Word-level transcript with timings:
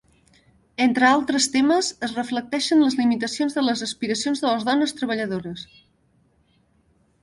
Entre 0.85 1.05
altres 1.09 1.47
temes, 1.57 1.91
es 2.09 2.15
reflecteixen 2.17 2.83
les 2.87 2.97
limitacions 3.03 3.59
de 3.61 3.67
les 3.69 3.87
aspiracions 3.91 4.45
de 4.47 4.51
les 4.53 4.69
dones 4.73 5.01
treballadores. 5.01 5.71